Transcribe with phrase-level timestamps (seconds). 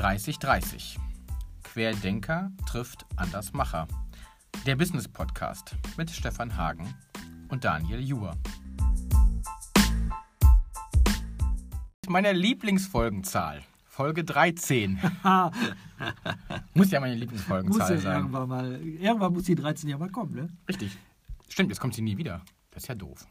[0.00, 0.98] 3030.
[1.62, 3.86] Querdenker trifft Andersmacher.
[4.64, 6.94] Der Business Podcast mit Stefan Hagen
[7.50, 8.34] und Daniel Juhr.
[12.08, 13.62] Meine Lieblingsfolgenzahl.
[13.84, 14.98] Folge 13.
[16.72, 18.16] muss ja meine Lieblingsfolgenzahl muss ja sein.
[18.22, 20.48] Irgendwann, mal, irgendwann muss die 13 ja mal kommen, ne?
[20.66, 20.96] Richtig.
[21.50, 22.40] Stimmt, jetzt kommt sie nie wieder.
[22.70, 23.26] Das ist ja doof.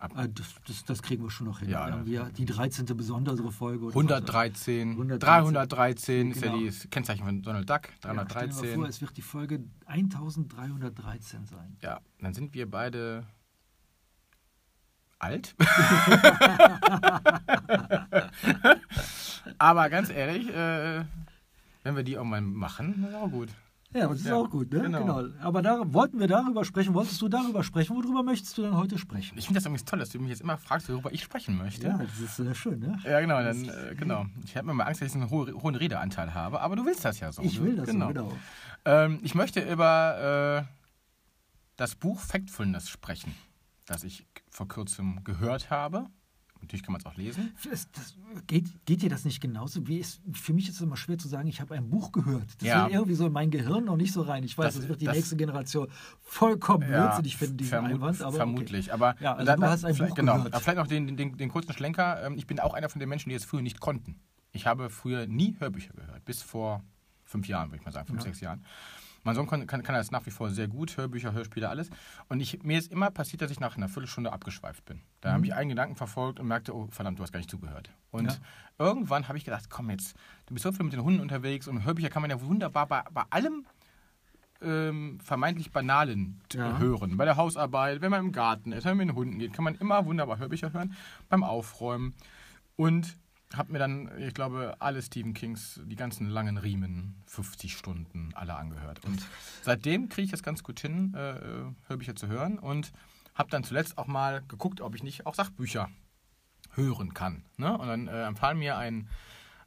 [0.00, 1.68] Ah, Das, das, das kriegen wir schon noch hin.
[1.68, 2.86] Ja, Irgendwie die 13.
[2.96, 3.84] besondere Folge.
[3.84, 3.98] oder so.
[3.98, 5.20] 113, 113,
[5.54, 6.64] 313 ist ja genau.
[6.66, 7.88] das Kennzeichen von Donald Duck.
[7.88, 8.74] Ja, stell dir mal 313.
[8.74, 11.76] vor, es wird die Folge 1313 sein.
[11.82, 13.26] Ja, dann sind wir beide
[15.18, 15.54] alt.
[19.58, 21.04] Aber ganz ehrlich, äh,
[21.82, 23.50] wenn wir die auch mal machen, ist auch gut.
[23.92, 24.82] Ja, das ist Ja, auch gut, ne?
[24.82, 25.24] genau.
[25.40, 26.94] Aber da wollten wir darüber sprechen.
[26.94, 27.96] Wolltest du darüber sprechen?
[27.96, 29.36] Worüber möchtest du denn heute sprechen?
[29.36, 31.88] Ich finde das übrigens toll, dass du mich jetzt immer fragst, worüber ich sprechen möchte.
[31.88, 32.98] Ja, das ist äh, schön, ne?
[33.04, 34.26] Ja, genau, dann, äh, genau.
[34.44, 37.04] Ich habe mir mal Angst, dass ich einen ho hohen Redeanteil habe, aber du willst
[37.04, 37.42] das ja so.
[37.42, 38.32] Ich Du- will das so, genau.
[38.84, 40.74] Ähm, ich möchte über äh,
[41.76, 43.34] das Buch Factfulness sprechen,
[43.86, 46.06] das ich vor kurzem gehört habe.
[46.60, 47.52] Natürlich kann man es auch lesen.
[47.68, 48.14] Das, das,
[48.46, 49.86] geht, geht dir das nicht genauso?
[49.86, 52.46] Wie ist, für mich ist es immer schwer zu sagen, ich habe ein Buch gehört.
[52.58, 52.86] Das Ja.
[52.86, 54.44] will irgendwie so in mein Gehirn noch nicht so rein.
[54.44, 55.88] Ich weiß, Das- das, wird die nächste Generation
[56.20, 58.22] vollkommen blödsinnig finden, diesen vermut- Einwand.
[58.22, 58.92] Aber vermutlich.
[58.92, 60.56] Aber Ja, also da- du hast ein Buch genau, gehört.
[60.62, 62.24] Vielleicht noch den, den, den kurzen Schlenker.
[62.24, 64.20] Ähm, Ich bin auch einer von den Menschen, die es früher nicht konnten.
[64.52, 66.82] Ich habe früher nie Hörbücher gehört, bis vor
[67.24, 68.24] fünf Jahren, würde ich mal sagen, fünf, Ja.
[68.24, 68.64] sechs Jahren.
[69.22, 71.90] Mein Sohn kann, kann, kann das nach wie vor sehr gut, Hörbücher, Hörspiele, alles.
[72.28, 75.00] Und ich, mir ist immer passiert, dass ich nach einer Viertelstunde abgeschweift bin.
[75.20, 77.90] Da habe ich einen Gedanken verfolgt und merkte, oh verdammt, du hast gar nicht zugehört.
[78.10, 78.28] Und Mhm.
[78.30, 78.86] Ja.
[78.86, 80.14] irgendwann habe ich gedacht, komm jetzt,
[80.46, 83.02] du bist so viel mit den Hunden unterwegs und Hörbücher kann man ja wunderbar bei,
[83.12, 83.66] bei allem
[84.62, 86.78] ähm, vermeintlich Banalen Ja.
[86.78, 87.16] hören.
[87.16, 89.64] Bei der Hausarbeit, wenn man im Garten ist, wenn man mit den Hunden geht, kann
[89.64, 90.94] man immer wunderbar Hörbücher hören,
[91.28, 92.14] beim Aufräumen.
[92.76, 93.16] Und
[93.54, 98.54] habe mir dann, ich glaube, alle Stephen Kings, die ganzen langen Riemen, 50 Stunden, alle
[98.54, 99.04] angehört.
[99.04, 99.26] Und
[99.62, 102.58] seitdem kriege ich das ganz gut hin, äh, äh, Hörbücher zu hören.
[102.58, 102.92] Und
[103.34, 105.88] habe dann zuletzt auch mal geguckt, ob ich nicht auch Sachbücher
[106.74, 107.44] hören kann.
[107.56, 107.76] Ne?
[107.76, 109.08] Und dann äh, empfahl mir ein,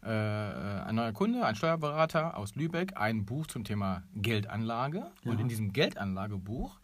[0.03, 5.11] äh, ein neuer Kunde, ein Steuerberater aus Lübeck, ein Buch zum Thema Geldanlage.
[5.25, 5.39] Und Ja.
[5.41, 6.79] in diesem Geldanlagebuch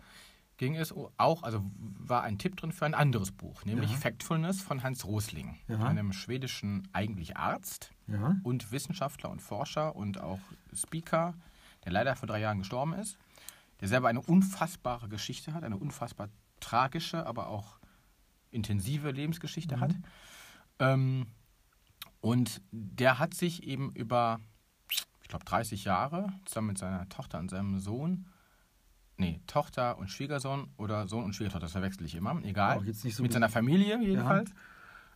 [0.59, 3.97] ging es auch, also war ein Tipp drin für ein anderes Buch, nämlich Ja.
[3.97, 5.80] Factfulness von Hans Rosling, Ja.
[5.86, 8.36] einem schwedischen eigentlich Arzt ja.
[8.44, 10.42] und Wissenschaftler und Forscher und auch
[10.74, 11.34] Speaker,
[11.86, 13.18] der leider vor drei Jahren gestorben ist,
[13.80, 16.28] der selber eine unfassbare Geschichte hat, eine unfassbar
[16.59, 17.80] tragische, aber auch
[18.52, 19.81] intensive Lebensgeschichte Mhm.
[19.81, 19.96] hat.
[20.80, 21.28] Ähm,
[22.20, 24.41] und der hat sich eben über,
[24.90, 28.28] ich glaube, 30 Jahre zusammen mit seiner Tochter und seinem Sohn,
[29.19, 33.03] nee, Tochter und Schwiegersohn oder Sohn und Schwiegertochter, das verwechsel ich immer, egal, Auch jetzt
[33.03, 34.52] nicht so mit seiner Familie jedenfalls,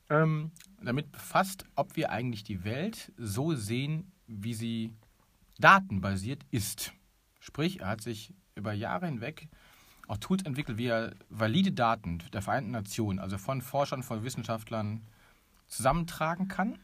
[0.09, 4.93] ähm, damit befasst, ob wir eigentlich die Welt so sehen, wie sie
[5.59, 6.93] datenbasiert ist.
[7.39, 9.49] Sprich, er hat sich über Jahre hinweg
[10.07, 15.01] auch Tools entwickelt, wie er valide Daten der Vereinten Nationen, also von Forschern, von Wissenschaftlern,
[15.67, 16.77] zusammentragen kann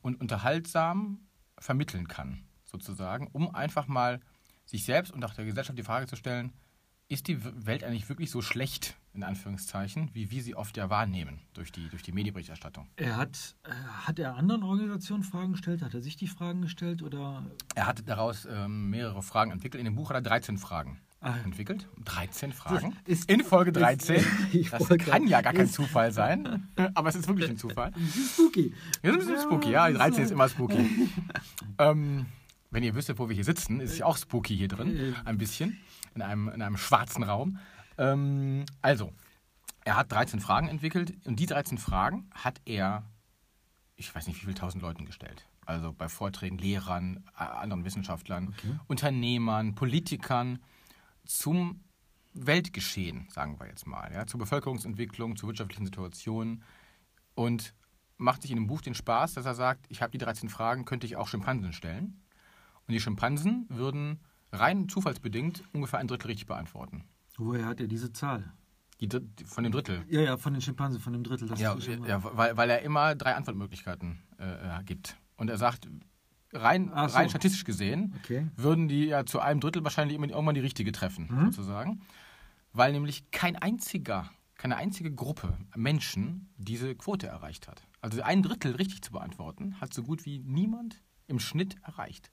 [0.00, 1.20] und unterhaltsam
[1.58, 4.20] vermitteln kann, sozusagen, um einfach mal
[4.70, 6.52] sich selbst und auch der Gesellschaft die Frage zu stellen,
[7.08, 11.40] ist die Welt eigentlich wirklich so schlecht, in Anführungszeichen, wie wir sie oft ja wahrnehmen
[11.54, 12.88] durch die, durch die Medienberichterstattung?
[12.94, 13.70] Er hat, äh,
[14.06, 15.82] hat er anderen Organisationen Fragen gestellt?
[15.82, 17.02] Hat er sich die Fragen gestellt?
[17.02, 17.44] Oder
[17.74, 19.80] Er hat daraus ähm, mehrere Fragen entwickelt.
[19.80, 21.86] In dem Buch hat er 13 Fragen Ah, entwickelt.
[22.04, 22.96] 13 Fragen.
[23.06, 24.24] ist- in Folge 13.
[24.52, 27.92] ich das kann ja gar kein ist- Zufall sein, aber es ist wirklich ein Zufall.
[28.32, 28.72] spooky.
[29.02, 29.88] Sind ein bisschen spooky, ja.
[29.88, 31.10] Die 13 ist immer spooky.
[31.78, 32.26] ähm,
[32.70, 35.14] wenn ihr wüsstet, wo wir hier sitzen, ist es ja auch spooky hier drin.
[35.24, 35.78] Ein bisschen.
[36.14, 37.58] In einem, in einem schwarzen Raum.
[37.98, 39.12] Ähm, also,
[39.84, 43.04] er hat 13 Fragen entwickelt und die 13 Fragen hat er,
[43.96, 45.46] ich weiß nicht, wie viele tausend Leuten gestellt.
[45.66, 48.78] Also bei Vorträgen, Lehrern, äh, anderen Wissenschaftlern, Okay.
[48.88, 50.58] Unternehmern, Politikern
[51.24, 51.84] zum
[52.32, 56.62] Weltgeschehen, sagen wir jetzt mal, ja, zur Bevölkerungsentwicklung, zur wirtschaftlichen Situation
[57.34, 57.74] und
[58.16, 60.84] macht sich in dem Buch den Spaß, dass er sagt, ich habe die 13 Fragen,
[60.84, 62.20] könnte ich auch Schimpansen stellen.
[62.90, 64.18] Und die Schimpansen würden
[64.50, 67.04] rein zufallsbedingt ungefähr ein Drittel richtig beantworten.
[67.36, 68.52] Woher hat er diese Zahl?
[69.00, 69.08] Die,
[69.46, 70.02] von dem Drittel.
[70.08, 71.46] Ja, ja, von den Schimpansen, von dem Drittel.
[71.46, 75.16] Das Ja, ja weil, weil er immer drei Antwortmöglichkeiten äh, gibt.
[75.36, 75.86] Und er sagt,
[76.52, 76.94] rein, so.
[77.16, 78.48] rein statistisch gesehen, Okay.
[78.56, 81.44] würden die ja zu einem Drittel wahrscheinlich immer- irgendwann die richtige treffen, Mhm.
[81.52, 82.00] sozusagen.
[82.72, 87.86] Weil nämlich kein einziger, keine einzige Gruppe Menschen diese Quote erreicht hat.
[88.00, 92.28] Also ein Drittel richtig zu beantworten, hat so gut wie niemand im Schnitt erreicht.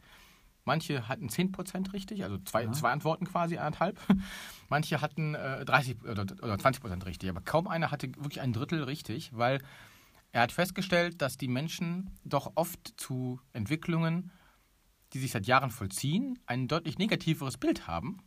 [0.68, 2.72] Manche hatten 10% richtig, also zwei, Ja.
[2.74, 4.00] zwei Antworten quasi, anderthalb.
[4.69, 8.84] Manche hatten äh, 30 oder, oder 20% richtig, aber kaum einer hatte wirklich ein Drittel
[8.84, 9.60] richtig, weil
[10.31, 14.31] er hat festgestellt, dass die Menschen doch oft zu Entwicklungen
[15.14, 18.18] die sich seit Jahren vollziehen, ein deutlich negativeres Bild haben,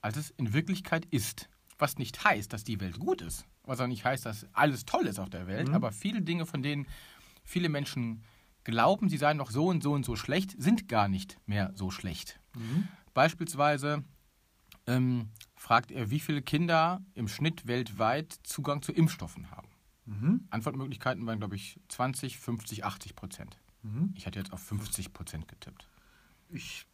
[0.00, 1.48] als es in Wirklichkeit ist.
[1.78, 3.44] Was nicht heißt, dass die Welt gut ist.
[3.64, 5.68] Was auch nicht heißt, dass alles toll ist auf der Welt.
[5.68, 5.74] Mhm.
[5.74, 6.86] Aber viele Dinge, von denen
[7.44, 8.22] viele Menschen
[8.64, 11.90] glauben, sie seien noch so und so und so schlecht, sind gar nicht mehr so
[11.90, 12.40] schlecht.
[12.56, 12.88] Mhm.
[13.14, 14.04] Beispielsweise
[14.86, 19.68] ähm, fragt er, wie viele Kinder im Schnitt weltweit Zugang zu Impfstoffen haben.
[20.06, 20.46] Mhm.
[20.50, 23.58] Antwortmöglichkeiten waren, glaube ich, 20, 50, 80 Prozent.
[23.82, 24.14] Mhm.
[24.16, 25.88] Ich hatte jetzt auf 50 Prozent getippt.
[26.48, 26.86] Ich,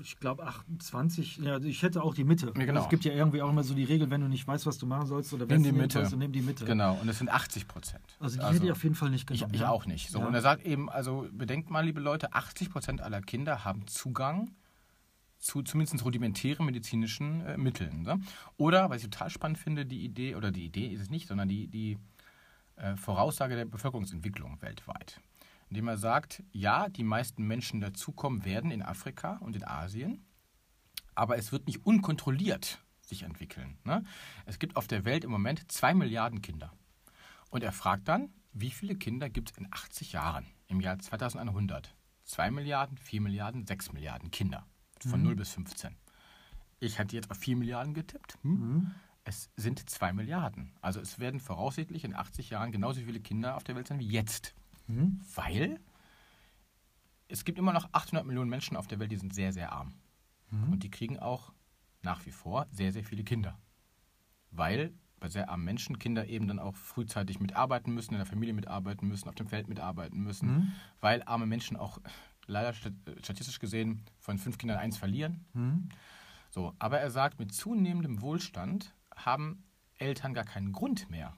[0.00, 2.52] ich glaube 28, ja, also ich hätte auch die Mitte.
[2.56, 2.82] Ja, genau.
[2.82, 4.86] Es gibt ja irgendwie auch immer so die Regel, wenn du nicht weißt, was du
[4.86, 5.94] machen sollst oder die du Mitte.
[5.98, 6.64] sollst, dann nimm die Mitte.
[6.64, 8.04] Genau, und es sind 80 Prozent.
[8.20, 9.54] Also die hätte ich auf jeden Fall nicht ich, genommen.
[9.54, 9.70] ich ja.
[9.70, 10.10] auch nicht.
[10.10, 10.26] So, Ja.
[10.26, 14.50] Und er sagt eben, also bedenkt mal, liebe Leute, 80 Prozent aller Kinder haben Zugang
[15.38, 18.02] zu zumindest rudimentären medizinischen äh, Mitteln.
[18.02, 18.18] Ne?
[18.56, 21.48] Oder, was ich total spannend finde, die Idee, oder die Idee ist es nicht, sondern
[21.48, 21.98] die, die
[22.76, 25.20] äh, Voraussage der Bevölkerungsentwicklung weltweit.
[25.74, 30.24] Indem er sagt, ja, die meisten Menschen dazukommen werden in Afrika und in Asien,
[31.16, 33.76] aber es wird nicht unkontrolliert sich entwickeln.
[33.82, 34.04] Ne?
[34.46, 36.72] Es gibt auf der Welt im Moment zwei Milliarden Kinder.
[37.50, 41.92] Und er fragt dann, wie viele Kinder gibt es in 80 Jahren, im Jahr 2100?
[42.22, 44.64] 2 Milliarden, 4 Milliarden, 6 Milliarden Kinder.
[45.00, 45.96] Von 0 bis 15.
[46.78, 48.38] Ich hatte jetzt auf 4 Milliarden getippt.
[48.42, 48.50] Hm?
[48.52, 48.94] Mhm.
[49.24, 50.72] Es sind 2 Milliarden.
[50.80, 54.06] Also es werden voraussichtlich in 80 Jahren genauso viele Kinder auf der Welt sein wie
[54.06, 54.54] jetzt.
[54.86, 55.20] Mhm.
[55.34, 55.80] Weil
[57.28, 59.94] es gibt immer noch 800 Millionen Menschen auf der Welt, die sind sehr, sehr arm.
[60.50, 60.72] Mhm.
[60.72, 61.52] Und die kriegen auch
[62.02, 63.58] nach wie vor sehr, sehr viele Kinder.
[64.50, 68.52] Weil bei sehr armen Menschen Kinder eben dann auch frühzeitig mitarbeiten müssen, in der Familie
[68.52, 70.48] mitarbeiten müssen, auf dem Feld mitarbeiten müssen.
[70.50, 70.72] Mhm.
[71.00, 71.98] Weil arme Menschen auch
[72.46, 72.92] leider stat-
[73.22, 75.46] statistisch gesehen von fünf Kindern eins verlieren.
[75.54, 75.88] Mhm.
[76.50, 79.64] So, aber er sagt, mit zunehmendem Wohlstand haben
[79.96, 81.36] Eltern gar keinen Grund mehr,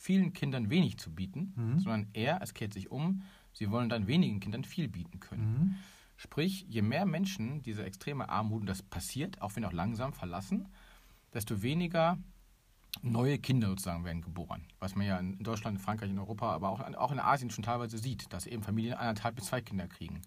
[0.00, 1.78] vielen Kindern wenig zu bieten, Mhm.
[1.78, 5.52] sondern er, es kehrt sich um, sie wollen dann wenigen Kindern viel bieten können.
[5.52, 5.74] Mhm.
[6.16, 10.68] Sprich, je mehr Menschen diese extreme Armut, und das passiert, auch wenn auch langsam verlassen,
[11.34, 12.18] desto weniger
[13.02, 14.64] neue Kinder sozusagen werden geboren.
[14.78, 17.62] Was man ja in Deutschland, in Frankreich, in Europa, aber auch, auch in Asien schon
[17.64, 20.22] teilweise sieht, dass eben Familien anderthalb bis zwei Kinder kriegen.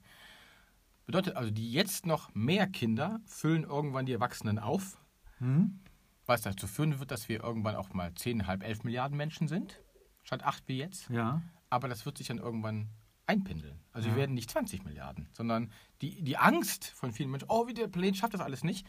[1.08, 5.00] Bedeutet also, die jetzt noch mehr Kinder füllen irgendwann die Erwachsenen auf,
[5.40, 5.80] Mhm.
[6.26, 9.82] Was dazu führen wird, dass wir irgendwann auch mal 10, halb, 11 Milliarden Menschen sind,
[10.24, 11.10] statt 8 wie jetzt.
[11.10, 11.42] Ja.
[11.70, 12.90] Aber das wird sich dann irgendwann
[13.26, 13.80] einpendeln.
[13.92, 14.16] Also Ja.
[14.16, 15.72] wir werden nicht 20 Milliarden, sondern
[16.02, 18.86] die, die Angst von vielen Menschen, oh, wie der Planet schafft das alles nicht,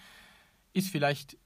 [0.72, 1.38] ist vielleicht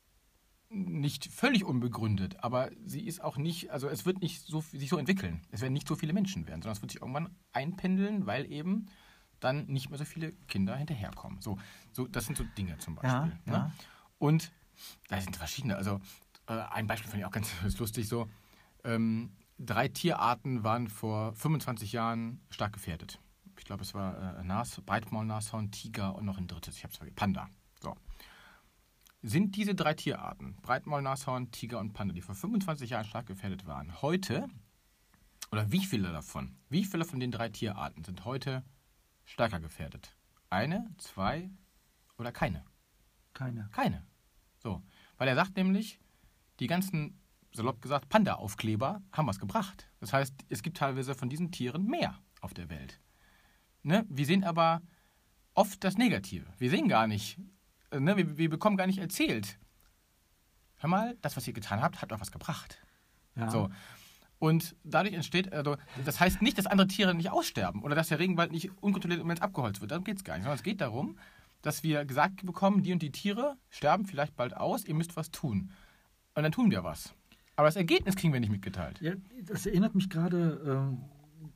[0.71, 4.99] nicht völlig unbegründet, aber sie ist auch nicht, also es wird nicht so, sich so
[4.99, 5.41] entwickeln.
[5.51, 8.87] Es werden nicht so viele Menschen werden, sondern es wird sich irgendwann einpendeln, weil eben
[9.41, 11.41] dann nicht mehr so viele Kinder hinterherkommen.
[11.41, 11.59] So,
[11.93, 13.39] so das sind so Dinge zum Beispiel.
[13.47, 13.53] Ja, ne?
[13.53, 13.73] ja.
[14.19, 14.53] Und
[15.09, 15.77] da sind verschiedene.
[15.77, 16.01] Also
[16.47, 18.29] äh, ein Beispiel fand ich auch ganz lustig so.
[18.85, 23.21] Ähm, drei Tierarten waren vor 25 Jahren stark gefährdet.
[23.59, 26.77] Ich glaube, es war äh, Nas, Breitmaulnashorn, Tiger und noch ein drittes.
[26.77, 27.17] Ich habe es vergessen.
[27.17, 27.49] Panda.
[27.81, 27.97] So.
[29.23, 34.01] Sind diese drei Tierarten, Breitmaulnashorn, Tiger und Panda, die vor 25 Jahren stark gefährdet waren,
[34.01, 34.49] heute,
[35.51, 38.63] oder wie viele davon, wie viele von den drei Tierarten sind heute
[39.25, 40.17] stärker gefährdet?
[40.51, 41.51] Eine, zwei
[42.17, 42.65] oder keine?
[43.35, 43.69] Keine.
[43.73, 44.07] Keine.
[44.59, 44.83] So.
[45.17, 46.01] Weil er sagt nämlich,
[46.61, 47.19] die ganzen,
[47.53, 49.89] salopp gesagt, Panda-Aufkleber haben was gebracht.
[50.01, 53.01] Das heißt, es gibt teilweise von diesen Tieren mehr auf der Welt.
[53.83, 54.05] Ne?
[54.09, 54.83] Wir sehen aber
[55.55, 56.47] oft das Negative.
[56.59, 57.39] Wir sehen gar nicht,
[57.91, 58.17] äh, ne?
[58.17, 59.59] wir, wir bekommen gar nicht erzählt.
[60.77, 62.81] Hör mal, das, was ihr getan habt, hat auch was gebracht.
[63.35, 63.51] Ja.
[63.51, 63.69] So.
[64.39, 68.21] Und dadurch entsteht, also, das heißt nicht, dass andere Tiere nicht aussterben oder dass der
[68.21, 69.91] Regenwald nicht unkontrolliert im Moment abgeholzt wird.
[69.91, 70.45] Darum geht es gar nicht.
[70.45, 71.19] Sondern es geht darum,
[71.63, 75.31] dass wir gesagt bekommen, die und die Tiere sterben vielleicht bald aus, ihr müsst was
[75.31, 75.71] tun.
[76.35, 77.15] Und dann tun wir was.
[77.57, 79.01] Aber das Ergebnis kriegen wir nicht mitgeteilt.
[79.01, 81.05] Ja, das erinnert mich gerade, ähm,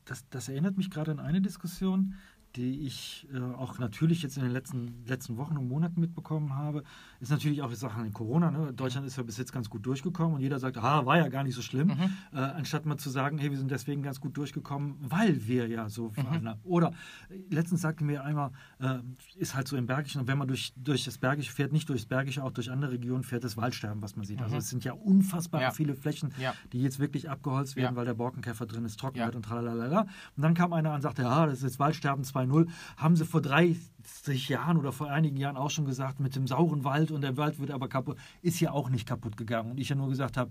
[0.04, 2.14] das, das erinnert mich gerade an eine Diskussion,
[2.56, 6.82] die ich äh, auch natürlich jetzt in den letzten, letzten Wochen und Monaten mitbekommen habe,
[7.21, 8.50] ist natürlich auch die Sache in Corona.
[8.50, 8.73] Ne?
[8.73, 11.44] Deutschland ist ja bis jetzt ganz gut durchgekommen und jeder sagt, ah, war ja gar
[11.44, 12.12] nicht so schlimm, Mhm.
[12.32, 15.88] äh, anstatt mal zu sagen, hey, wir sind deswegen ganz gut durchgekommen, weil wir ja
[15.88, 16.49] so fahren.
[16.49, 16.61] haben.
[16.64, 16.92] Oder
[17.30, 18.99] äh, letztens sagte mir einmal, äh,
[19.37, 22.06] ist halt so im Bergischen, und wenn man durch, durch das Bergische fährt, nicht durchs
[22.06, 24.42] Bergische, auch durch andere Regionen fährt, das Waldsterben, was man sieht.
[24.42, 25.62] Also es sind ja unfassbar Mhm.
[25.62, 25.71] Ja.
[25.71, 26.54] viele Flächen, Ja.
[26.73, 27.97] die jetzt wirklich abgeholzt werden, Ja.
[27.97, 30.02] weil der Borkenkäfer drin ist, trocken wird und tralalala.
[30.37, 32.68] Und dann kam einer an und sagte, ja, das ist jetzt Waldsterben 2.0.
[32.96, 36.84] Haben sie vor 30 Jahren oder vor einigen Jahren auch schon gesagt, mit dem sauren
[36.84, 38.18] Wald und der Wald wird aber kaputt.
[38.42, 39.70] Ist ja auch nicht kaputt gegangen.
[39.72, 40.50] Und ich ja nur gesagt habe,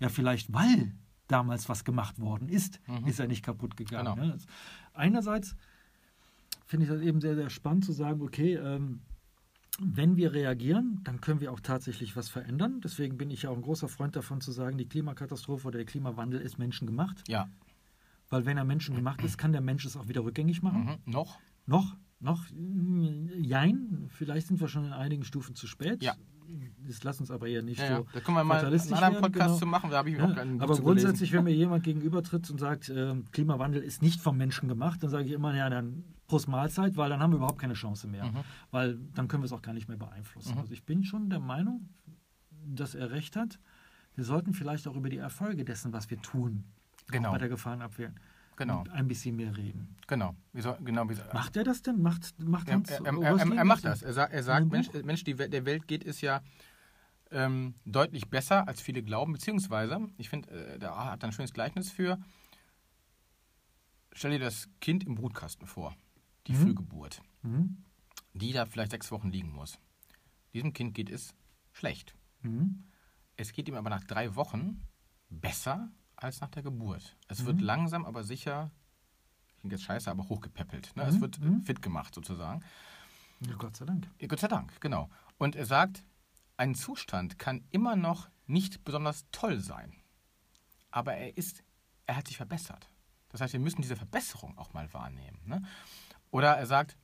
[0.00, 0.92] ja, vielleicht weil
[1.28, 4.14] damals was gemacht worden ist, ist er nicht kaputt gegangen.
[4.16, 4.32] Genau.
[4.32, 4.46] Das-
[4.94, 5.56] Einerseits
[6.66, 9.00] finde ich das eben sehr, sehr spannend zu sagen, okay, ähm,
[9.80, 12.80] wenn wir reagieren, dann können wir auch tatsächlich was verändern.
[12.84, 15.86] Deswegen bin ich ja auch ein großer Freund davon zu sagen, die Klimakatastrophe oder der
[15.86, 17.26] Klimawandel ist menschengemacht.
[17.28, 17.48] Ja.
[18.32, 20.84] Weil wenn er menschengemacht ist, kann der Mensch es auch wieder rückgängig machen.
[21.04, 21.12] Mhm.
[21.12, 21.38] Noch?
[21.66, 22.46] Noch, Noch
[23.42, 26.02] jein, vielleicht sind wir schon in einigen Stufen zu spät.
[26.02, 26.14] Ja.
[26.86, 28.02] Das lass uns aber eher nicht Ja, so ja.
[28.14, 29.58] Da können wir mal einen anderen werden, Podcast genau.
[29.58, 29.90] zu machen.
[29.90, 31.46] Da habe ich Ja, auch keinen aber grundsätzlich, gelesen.
[31.46, 35.24] wenn mir jemand gegenübertritt und sagt, ähm, Klimawandel ist nicht vom Menschen gemacht, dann sage
[35.26, 38.24] ich immer, ja, dann Prost Mahlzeit, weil dann haben wir überhaupt keine Chance mehr.
[38.24, 38.38] Mhm.
[38.70, 40.56] Weil dann können wir es auch gar nicht mehr beeinflussen.
[40.56, 41.90] Also ich bin schon der Meinung,
[42.66, 43.58] dass er recht hat.
[44.14, 46.64] Wir sollten vielleicht auch über die Erfolge dessen, was wir tun,
[47.12, 47.32] Genau.
[47.32, 48.12] bei der Gefahrenabwehr,
[48.56, 49.96] Genau, ein bisschen mehr reden.
[50.06, 50.36] genau.
[50.54, 52.00] Soll, genau wie, Macht er das denn?
[52.02, 54.02] Macht, macht er, er, er, er, macht das.
[54.02, 54.92] Er, sagt, einem Mensch?
[54.92, 56.42] Mensch die der Welt geht es ja
[57.30, 59.32] ähm, deutlich besser, als viele glauben.
[59.32, 62.18] Beziehungsweise, ich finde, äh, da hat er ein schönes Gleichnis für.
[64.12, 65.96] Stell dir das Kind im Brutkasten vor,
[66.46, 66.56] die Mhm.
[66.56, 67.84] Frühgeburt, Mhm.
[68.34, 69.78] die da vielleicht sechs Wochen liegen muss.
[70.52, 71.34] Diesem Kind geht es
[71.72, 72.14] schlecht.
[72.42, 72.84] Mhm.
[73.36, 74.82] Es geht ihm aber nach drei Wochen
[75.30, 75.90] besser
[76.24, 77.16] als nach der Geburt.
[77.28, 77.46] Es Mhm.
[77.46, 78.70] wird langsam, aber sicher,
[79.60, 80.94] klingt jetzt scheiße, aber hochgepäppelt.
[80.96, 81.04] Ne?
[81.04, 81.20] Es Mhm.
[81.20, 81.62] wird äh, Mhm.
[81.62, 82.62] fit gemacht sozusagen.
[83.40, 84.08] Ja, Gott sei Dank.
[84.28, 85.10] Gott sei Dank, genau.
[85.38, 86.04] Und er sagt,
[86.56, 89.94] ein Zustand kann immer noch nicht besonders toll sein.
[90.90, 91.64] Aber er ist,
[92.06, 92.88] er hat sich verbessert.
[93.30, 95.40] Das heißt, wir müssen diese Verbesserung auch mal wahrnehmen.
[95.46, 95.62] Ne?
[96.30, 96.96] Oder er sagt,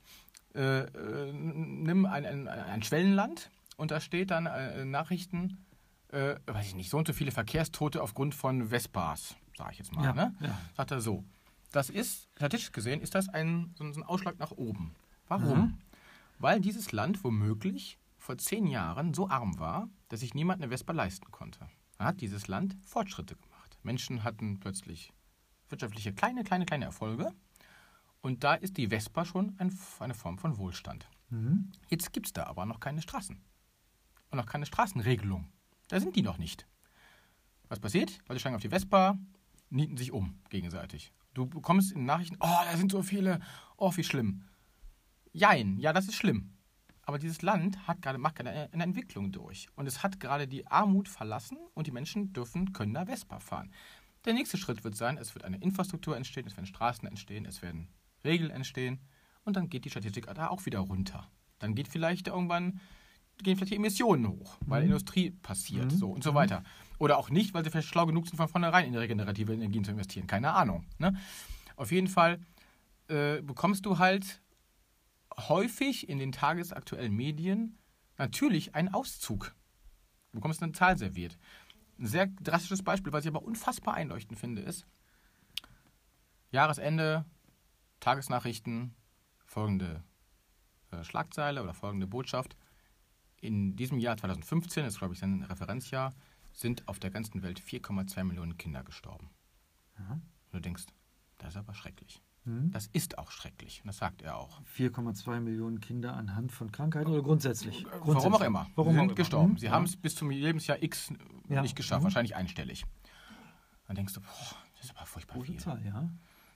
[0.54, 5.64] äh, äh, nimm ein, ein, ein Schwellenland und da steht dann äh, Nachrichten,
[6.08, 9.92] äh, weiß ich nicht, so und so viele Verkehrstote aufgrund von Vespas, sage ich jetzt
[9.92, 10.04] mal.
[10.04, 10.34] Ja, Ne?
[10.40, 10.58] ja.
[10.76, 11.24] Sagt er so.
[11.72, 14.94] Das ist, statistisch gesehen, ist das ein, so ein Ausschlag nach oben.
[15.28, 15.58] Warum?
[15.58, 15.78] Mhm.
[16.38, 20.92] Weil dieses Land womöglich vor zehn Jahren so arm war, dass sich niemand eine Vespa
[20.92, 21.68] leisten konnte.
[21.98, 23.78] Dann hat dieses Land Fortschritte gemacht.
[23.82, 25.12] Menschen hatten plötzlich
[25.68, 27.32] wirtschaftliche kleine, kleine, kleine Erfolge.
[28.20, 31.08] Und da ist die Vespa schon ein, eine Form von Wohlstand.
[31.30, 31.70] Mhm.
[31.88, 33.40] Jetzt gibt es da aber noch keine Straßen.
[34.30, 35.46] Und noch keine Straßenregelung.
[35.88, 36.66] Da sind die noch nicht.
[37.68, 38.18] Was passiert?
[38.28, 39.18] Leute steigen auf die Vespa,
[39.70, 41.12] nieten sich um gegenseitig.
[41.34, 43.40] Du bekommst in den Nachrichten, oh, da sind so viele,
[43.76, 44.44] oh, wie schlimm.
[45.32, 46.54] Jein, ja, das ist schlimm.
[47.02, 49.68] Aber dieses Land hat gerade, macht gerade eine, eine Entwicklung durch.
[49.76, 53.72] Und es hat gerade die Armut verlassen und die Menschen dürfen, können da Vespa fahren.
[54.24, 57.62] Der nächste Schritt wird sein, es wird eine Infrastruktur entstehen, es werden Straßen entstehen, es
[57.62, 57.88] werden
[58.24, 59.00] Regeln entstehen
[59.44, 61.30] und dann geht die Statistik da auch wieder runter.
[61.60, 62.80] Dann geht vielleicht irgendwann,
[63.38, 66.62] gehen vielleicht die Emissionen hoch, weil Industrie passiert, so und so weiter.
[66.98, 69.92] Oder auch nicht, weil sie vielleicht schlau genug sind, von vornherein in regenerative Energien zu
[69.92, 70.26] investieren.
[70.26, 70.84] Keine Ahnung.
[70.98, 71.16] Ne?
[71.76, 72.40] Auf jeden Fall
[73.08, 74.42] äh, bekommst du halt
[75.36, 77.78] häufig in den tagesaktuellen Medien
[78.16, 79.54] natürlich einen Auszug.
[80.32, 81.38] Du bekommst eine Zahl serviert.
[81.98, 84.86] Ein sehr drastisches Beispiel, was ich aber unfassbar einleuchtend finde, ist
[86.50, 87.24] Jahresende,
[88.00, 88.94] Tagesnachrichten,
[89.44, 90.02] folgende
[90.90, 92.56] äh, Schlagzeile oder folgende Botschaft.
[93.40, 96.14] In diesem Jahr 2015, das ist glaube ich sein Referenzjahr,
[96.52, 99.30] sind auf der ganzen Welt 4,2 Millionen Kinder gestorben.
[99.98, 100.12] Ja.
[100.12, 100.84] Und du denkst,
[101.38, 102.20] das ist aber schrecklich.
[102.44, 102.70] Mhm.
[102.72, 103.80] Das ist auch schrecklich.
[103.82, 104.60] Und das sagt er auch.
[104.64, 107.84] 4,2 Millionen Kinder anhand von Krankheiten oder grundsätzlich?
[107.84, 108.46] Warum auch Grundsätzlich.
[108.46, 108.66] immer.
[108.74, 109.14] Warum auch sind immer.
[109.14, 109.52] gestorben.
[109.52, 109.58] Mhm.
[109.58, 109.72] Sie Ja.
[109.72, 111.12] haben es bis zum Lebensjahr X
[111.48, 111.62] Ja.
[111.62, 112.04] nicht geschafft, Mhm.
[112.04, 112.84] wahrscheinlich einstellig.
[113.86, 115.60] Dann denkst du, boah, das ist aber furchtbar Große viel.
[115.60, 116.10] Zahl, ja.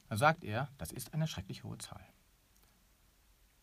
[0.09, 2.05] Dann sagt er, das ist eine schrecklich hohe Zahl.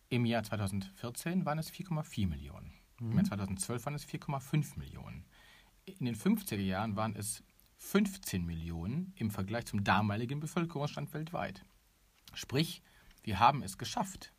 [0.10, 2.74] Im Jahr 2014 waren es 4,4 Millionen.
[3.00, 5.26] Im Jahr 2012 waren es 4,5 Millionen.
[5.86, 7.44] In den 50er Jahren waren es
[7.78, 11.66] 15 Millionen im Vergleich zum damaligen Bevölkerungsstand weltweit.
[12.34, 12.82] Sprich,
[13.24, 14.34] wir haben es geschafft,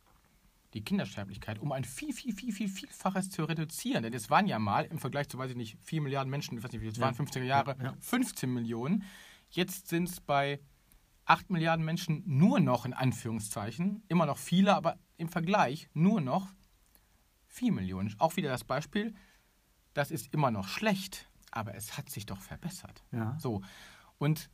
[0.73, 4.03] die Kindersterblichkeit um ein viel, viel, viel, viel, vielfaches zu reduzieren.
[4.03, 6.63] Denn es waren ja mal im Vergleich zu, weiß ich nicht, 4 Milliarden Menschen, ich
[6.63, 7.05] weiß nicht, wie es Ja.
[7.05, 7.97] waren, 50er Jahre, Ja, ja.
[7.99, 9.03] 15 Millionen.
[9.49, 10.61] Jetzt sind es bei
[11.25, 16.47] 8 Milliarden Menschen nur noch in Anführungszeichen, immer noch viele, aber im Vergleich nur noch
[17.51, 18.15] 4 Millionen.
[18.17, 19.13] Auch wieder das Beispiel,
[19.93, 23.03] das ist immer noch schlecht, aber es hat sich doch verbessert.
[23.11, 23.37] Ja.
[23.39, 23.61] So.
[24.17, 24.49] Und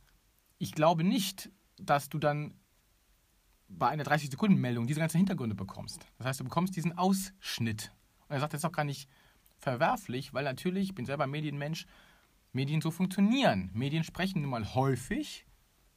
[0.58, 2.54] ich glaube nicht, dass du dann
[3.68, 6.06] bei einer 30-Sekunden-Meldung diese ganzen Hintergründe bekommst.
[6.16, 7.92] Das heißt, du bekommst diesen Ausschnitt.
[8.28, 9.08] Und er sagt, das ist auch gar nicht
[9.58, 11.86] verwerflich, weil natürlich, ich bin selber Medienmensch,
[12.52, 13.70] Medien so funktionieren.
[13.74, 15.46] Medien sprechen nun mal häufig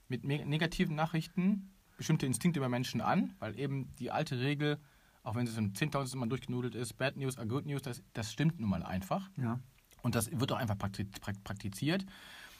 [0.08, 4.79] mit negativen Nachrichten bestimmte Instinkte bei Menschen an, weil eben die alte Regel,
[5.23, 8.31] auch wenn so ein 10.000 Mal durchgenudelt ist, Bad News are Good News, das, das
[8.31, 9.29] stimmt nun mal einfach.
[9.37, 9.59] Ja.
[10.01, 12.05] Und das wird auch einfach prakti- prak- praktiziert.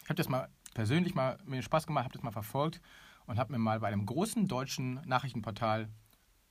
[0.04, 2.82] Ich habe das mal persönlich mal mir Spaß gemacht, habe das mal verfolgt
[3.26, 5.90] und habe mir mal bei einem großen deutschen Nachrichtenportal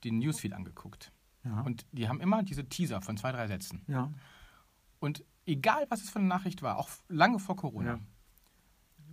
[0.03, 1.11] den Newsfeed angeguckt.
[1.43, 1.61] Ja.
[1.61, 3.83] Und die haben immer diese Teaser von zwei, drei Sätzen.
[3.87, 4.11] ja.
[4.99, 7.99] Und egal, was es für eine Nachricht war, auch lange vor Corona, Ja.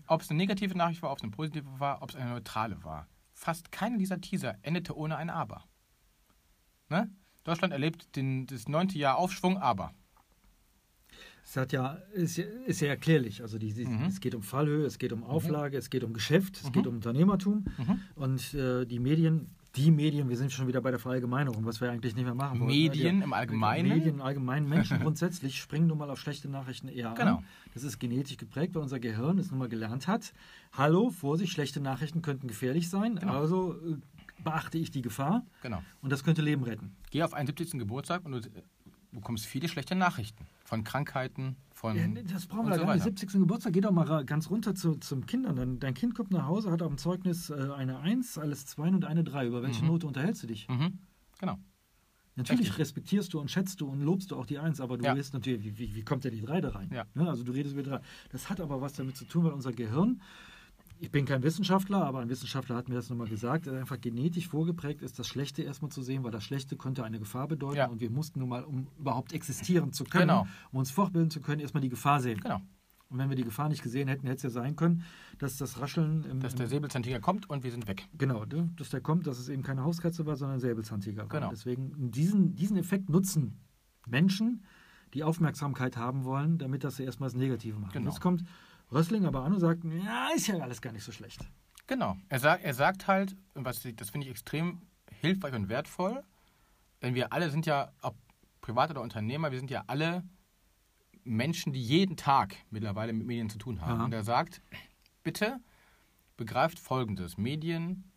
[0.07, 2.83] ob es eine negative Nachricht war, ob es eine positive war, ob es eine neutrale
[2.85, 5.65] war, fast keiner dieser Teaser endete ohne ein Aber.
[6.91, 7.11] Ne?
[7.45, 9.93] Deutschland erlebt den, das neunte Jahr Aufschwung, aber.
[11.45, 13.41] Es hat ja, ist, ja- ist ja erklärlich.
[13.41, 14.05] Also die, die, Mhm.
[14.05, 16.97] es geht um Fallhöhe, es geht um Auflage, es geht um Geschäft, es geht um
[16.97, 17.65] Unternehmertum.
[17.79, 18.01] Mhm.
[18.17, 21.91] Und äh, die Medien die Medien, wir sind schon wieder bei der Verallgemeinerung, was wir
[21.93, 22.69] eigentlich nicht mehr machen wollen.
[22.71, 23.89] Medien Die- im Allgemeinen?
[23.89, 24.69] Medien im Allgemeinen.
[24.69, 27.37] Menschen grundsätzlich springen nun mal auf schlechte Nachrichten eher Genau.
[27.37, 27.45] an.
[27.75, 30.33] Das ist genetisch geprägt, weil unser Gehirn es nun mal gelernt hat.
[30.73, 33.17] Hallo, Vorsicht, schlechte Nachrichten könnten gefährlich sein.
[33.17, 33.35] Genau.
[33.39, 33.97] Also äh,
[34.43, 35.83] beachte ich die Gefahr Genau.
[36.03, 36.97] und das könnte Leben retten.
[37.11, 37.79] Geh auf einen 70.
[37.79, 38.41] Geburtstag und du
[39.13, 40.47] bekommst viele schlechte Nachrichten.
[40.65, 41.97] Von Krankheiten, von.
[41.97, 43.05] Ja, das brauchen wir so gar nicht.
[43.05, 43.17] weiter.
[43.19, 43.33] 70.
[43.41, 45.57] Geburtstag, geh doch mal ganz runter zu, zum Kindern.
[45.57, 48.89] Dein, dein Kind kommt nach Hause, hat auf dem Zeugnis äh, eine 1, alles 2
[48.89, 49.47] und eine 3.
[49.47, 49.89] Über welche Mhm.
[49.89, 50.69] Note unterhältst du dich?
[50.69, 50.99] Mhm.
[51.41, 51.57] Genau.
[52.37, 52.79] Natürlich Richtig.
[52.79, 55.17] respektierst du und schätzt du und lobst du auch die 1, aber du Ja.
[55.17, 56.89] weißt natürlich, wie, wie, wie kommt denn die 3 da rein?
[56.93, 57.05] Ja.
[57.15, 57.29] Ne?
[57.29, 58.01] Also du redest über 3.
[58.31, 60.21] Das hat aber was damit zu tun, weil unser Gehirn,
[61.01, 64.49] ich bin kein Wissenschaftler, aber ein Wissenschaftler hat mir das nochmal gesagt, er einfach genetisch
[64.49, 67.87] vorgeprägt ist, das Schlechte erstmal zu sehen, weil das Schlechte könnte eine Gefahr bedeuten Ja.
[67.87, 70.47] und wir mussten nun mal, um überhaupt existieren zu können, Genau.
[70.73, 72.41] um uns fortbilden zu können, erstmal die Gefahr sehen.
[72.41, 72.61] Genau.
[73.11, 75.03] Und wenn wir die Gefahr nicht gesehen hätten, hätte es ja sein können,
[75.39, 78.07] dass das Rascheln im, Dass der Säbelzahntiger kommt und wir sind weg.
[78.19, 81.29] Genau, dass der kommt, dass es eben keine Hauskatze war, sondern ein Säbelzahntiger war.
[81.29, 81.49] Genau.
[81.51, 83.61] Deswegen diesen, diesen Effekt nutzen
[84.07, 84.63] Menschen,
[85.15, 87.93] die Aufmerksamkeit haben wollen, damit dass sie erstmal das Negative machen.
[87.95, 88.11] Genau.
[88.11, 88.45] Jetzt kommt
[88.93, 91.47] Rössling aber an und sagt, ja, ist ja alles gar nicht so schlecht.
[91.87, 92.17] Genau.
[92.29, 94.83] Er, sagt, er sagt halt, was, das finde ich extrem
[95.21, 96.23] hilfreich und wertvoll,
[97.03, 98.17] denn wir alle sind ja, ob
[98.61, 100.23] Privat oder Unternehmer, wir sind ja alle
[101.25, 103.99] Menschen, die jeden Tag mittlerweile mit Medien zu tun haben.
[103.99, 104.05] Aha.
[104.05, 104.63] Und er sagt,
[105.23, 105.61] bitte
[106.37, 107.37] begreift Folgendes.
[107.37, 108.11] Medien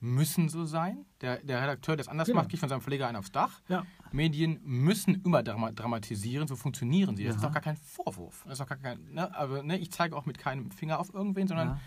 [0.00, 1.06] müssen so sein.
[1.20, 2.40] Der, der Redakteur, der es anders Genau.
[2.40, 3.60] macht, kriegt von seinem Verleger einen aufs Dach.
[3.68, 3.84] Ja.
[4.12, 7.24] Medien müssen überdramatisieren, so funktionieren sie.
[7.24, 7.36] Das Ja.
[7.36, 8.42] ist doch gar kein Vorwurf.
[8.44, 9.34] Das ist doch gar kein, ne?
[9.34, 11.80] Aber ne, ich zeige auch mit keinem Finger auf irgendwen, sondern Ja.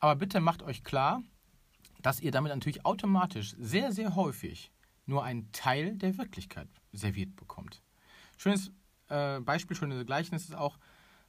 [0.00, 1.22] aber bitte macht euch klar,
[2.02, 4.70] dass ihr damit natürlich automatisch sehr, sehr häufig
[5.06, 7.82] nur einen Teil der Wirklichkeit serviert bekommt.
[8.36, 8.70] Schönes
[9.08, 10.78] äh, Beispiel, schönes Gleichnis ist auch,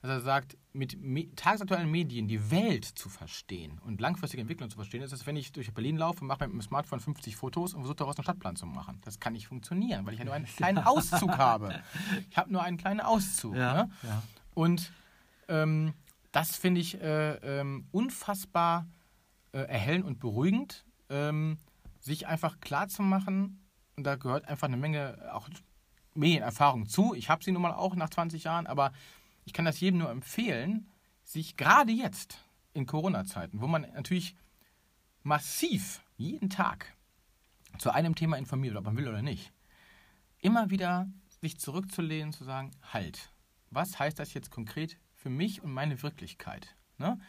[0.02, 4.76] dass er sagt, mit me tagesaktuellen Medien die Welt zu verstehen und langfristige Entwicklung zu
[4.78, 7.82] verstehen, ist es, wenn ich durch Berlin laufe, mache mit dem Smartphone 50 Fotos und
[7.82, 9.02] versuche daraus einen Stadtplan zu machen.
[9.04, 11.82] Das kann nicht funktionieren, weil ich ja nur einen kleinen Auszug habe.
[12.30, 13.56] Ich habe nur einen kleinen Auszug.
[13.56, 13.92] Ja, Ne?
[14.04, 14.24] ja.
[14.54, 14.92] Und
[15.48, 15.94] ähm,
[16.32, 18.88] das finde ich äh, ähm, unfassbar
[19.52, 21.58] äh, erhellend und beruhigend, ähm,
[22.00, 23.66] sich einfach klar zu machen,
[23.98, 25.50] und da gehört einfach eine Menge auch
[26.14, 27.14] Medienerfahrung zu.
[27.14, 28.94] Ich habe sie nun mal auch nach 20 Jahren, aber
[29.50, 30.88] ich kann das jedem nur empfehlen,
[31.24, 32.38] sich gerade jetzt
[32.74, 34.36] in Corona-Zeiten, wo man natürlich
[35.24, 36.96] massiv jeden Tag
[37.80, 39.52] zu einem Thema informiert, ob man will oder nicht,
[40.38, 41.10] immer wieder
[41.42, 43.32] sich zurückzulehnen, zu sagen, halt,
[43.72, 46.76] was heißt das jetzt konkret für mich und meine Wirklichkeit?
[47.00, 47.20] Ne?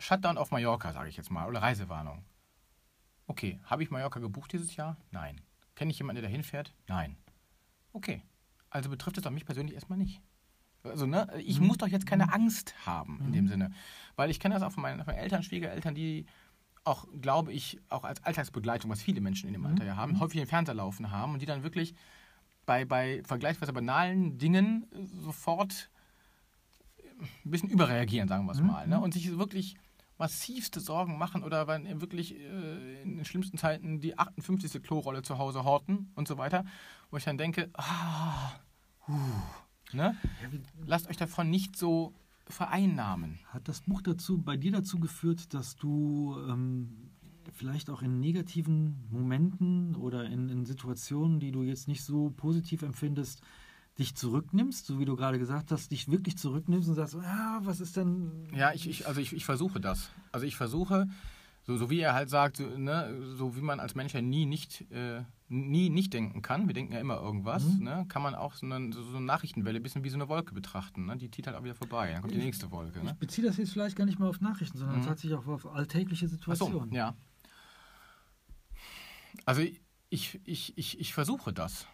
[0.00, 2.24] Shutdown auf Mallorca, sage ich jetzt mal, oder Reisewarnung.
[3.28, 4.96] Okay, habe ich Mallorca gebucht dieses Jahr?
[5.12, 5.40] Nein.
[5.76, 6.74] Kenne ich jemanden, der dahin fährt?
[6.88, 7.16] Nein.
[7.92, 8.24] Okay,
[8.70, 10.20] also betrifft es doch mich persönlich erstmal nicht.
[10.84, 13.72] Also, ne, ich muss doch jetzt keine Angst haben in dem Sinne.
[14.16, 16.26] Weil ich kenne das auch von meinen, von meinen Eltern, Schwiegereltern, die
[16.84, 20.40] auch, glaube ich, auch als Alltagsbegleitung, was viele Menschen in dem Alter ja haben, häufig
[20.40, 21.94] den Fernseher laufen haben und die dann wirklich
[22.66, 25.90] bei, bei vergleichsweise banalen Dingen äh, sofort
[26.98, 27.02] äh,
[27.44, 28.86] ein bisschen überreagieren, sagen wir es mal.
[28.86, 29.00] Ne?
[29.00, 29.76] Und sich wirklich
[30.18, 34.82] massivste Sorgen machen oder wenn wirklich äh, in den schlimmsten Zeiten die 58.
[34.82, 36.64] Klorolle zu Hause horten und so weiter,
[37.10, 38.52] wo ich dann denke, ah,
[39.08, 39.14] huh,
[39.94, 40.16] ne?
[40.86, 42.14] lasst euch davon nicht so
[42.46, 43.38] vereinnahmen.
[43.48, 47.10] Hat das Buch dazu, bei dir dazu geführt, dass du ähm,
[47.52, 52.82] vielleicht auch in negativen Momenten oder in, in Situationen, die du jetzt nicht so positiv
[52.82, 53.42] empfindest,
[53.98, 57.80] dich zurücknimmst, so wie du gerade gesagt hast, dich wirklich zurücknimmst und sagst, ah, was
[57.80, 58.48] ist denn...
[58.54, 60.10] Ja, ich, ich, also ich, ich versuche das.
[60.30, 61.08] Also ich versuche,
[61.64, 64.46] so, so wie er halt sagt, so, ne, so wie man als Mensch ja nie
[64.46, 67.84] nicht, äh, nie nicht denken kann, wir denken ja immer irgendwas, Mhm.
[67.84, 70.54] ne, kann man auch so eine, so eine Nachrichtenwelle ein bisschen wie so eine Wolke
[70.54, 71.04] betrachten.
[71.06, 71.16] Ne?
[71.18, 72.98] Die zieht halt auch wieder vorbei, dann kommt die nächste Wolke.
[72.98, 73.14] Ich Ne?
[73.20, 75.04] beziehe das jetzt vielleicht gar nicht mal auf Nachrichten, sondern Mhm.
[75.04, 76.92] tatsächlich auch auf alltägliche Ach so, Situationen.
[76.92, 77.14] ja.
[79.44, 79.62] Also
[80.10, 81.86] ich, ich, ich, ich versuche das.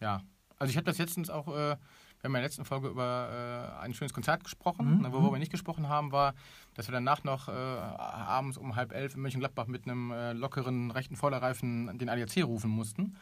[0.00, 0.22] Ja.
[0.58, 1.76] Also ich habe das letztens auch, äh,
[2.20, 4.98] wir haben in der letzten Folge über äh, ein schönes Konzert gesprochen.
[4.98, 6.34] Mhm, worüber wir nicht gesprochen haben, war,
[6.74, 10.90] dass wir danach noch äh, abends um halb elf in Mönchengladbach mit einem äh, lockeren
[10.90, 13.16] rechten Vorderreifen den ADAC rufen mussten.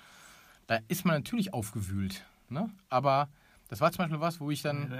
[0.66, 2.24] Da ist man natürlich aufgewühlt.
[2.48, 2.70] Ne?
[2.88, 3.28] Aber
[3.68, 4.92] das war zum Beispiel was, wo ich dann...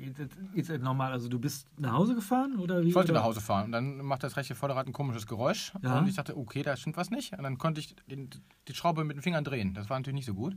[0.00, 0.36] Jetzt,
[0.70, 2.88] jetzt nochmal, also du bist nach Hause gefahren oder wie?
[2.88, 5.98] Ich wollte nach Hause fahren und dann macht das rechte Vorderrad ein komisches Geräusch Ja.
[5.98, 7.32] und ich dachte, okay, da stimmt was nicht.
[7.32, 8.30] Und dann konnte ich den,
[8.68, 9.74] die Schraube mit den Fingern drehen.
[9.74, 10.56] Das war natürlich nicht so gut.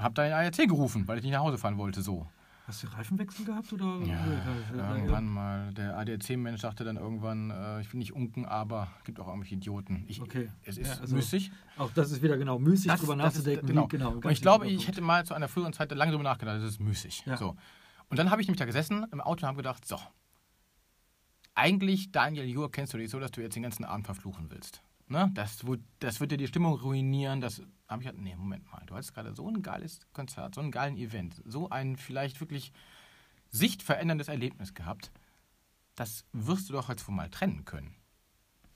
[0.00, 2.26] Und habe dann den ARC gerufen, weil ich nicht nach Hause fahren wollte, so.
[2.66, 3.98] Hast du Reifenwechsel gehabt oder?
[4.06, 4.14] Ja,
[4.76, 5.72] Ja, irgendwann mal.
[5.74, 10.04] Der ADAC-Mensch sagte dann irgendwann, äh, ich will nicht unken, aber gibt auch irgendwelche Idioten.
[10.08, 10.48] Ich, Okay.
[10.64, 11.50] Es ist Ja, also müßig.
[11.76, 13.66] Auch das ist wieder genau müßig, drüber das ist- nachzudenken.
[13.66, 13.84] genau.
[13.84, 16.24] wie- genau Und ich glaube, wichtiger ich hätte mal zu einer früheren Zeit lange drüber
[16.24, 17.24] nachgedacht, das ist müßig.
[17.26, 17.36] Ja.
[17.36, 17.56] So.
[18.08, 19.98] Und dann habe ich nämlich da gesessen im Auto und habe gedacht, so,
[21.54, 24.80] eigentlich, Daniel Jur, kennst du dich so, dass du jetzt den ganzen Abend verfluchen willst.
[25.10, 25.28] Ne?
[25.34, 27.40] Das, wird, das wird dir die Stimmung ruinieren.
[27.40, 28.84] Das habe ich nee, Moment mal.
[28.86, 32.72] Du hattest gerade so ein geiles Konzert, so einen geilen Event, so ein vielleicht wirklich
[33.50, 35.10] sichtveränderndes Erlebnis gehabt.
[35.96, 37.96] Das wirst du doch jetzt wohl mal trennen können.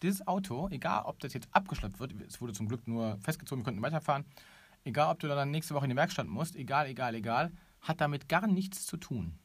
[0.03, 3.67] Dieses Auto, egal ob das jetzt abgeschleppt wird, es wurde zum Glück nur festgezogen, wir
[3.67, 4.25] konnten weiterfahren,
[4.83, 8.29] egal ob du dann nächste Woche in die Werkstatt musst, egal, egal, egal, hat damit
[8.29, 9.39] gar nichts zu tun.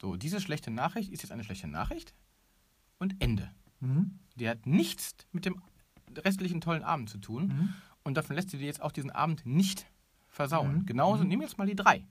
[0.00, 2.14] So, diese schlechte Nachricht ist jetzt eine schlechte Nachricht
[2.98, 3.50] und Ende.
[3.80, 4.18] Mhm.
[4.36, 5.60] Die hat nichts mit dem
[6.24, 7.46] restlichen tollen Abend zu tun.
[7.48, 7.74] Mhm.
[8.04, 9.86] Und davon lässt du dir jetzt auch diesen Abend nicht
[10.28, 10.78] versauen.
[10.78, 10.86] Mhm.
[10.86, 11.30] Genauso, Mhm.
[11.30, 12.06] wir jetzt mal die drei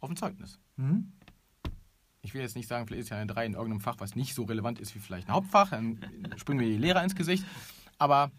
[0.00, 0.58] auf dem Zeugnis.
[0.76, 1.12] Mhm.
[2.22, 4.34] Ich will jetzt nicht sagen, vielleicht ist ja eine 3 in irgendeinem Fach, was nicht
[4.34, 5.98] so relevant ist wie vielleicht ein Hauptfach, dann
[6.38, 7.44] springen wir die Lehrer ins Gesicht.
[7.98, 8.30] Aber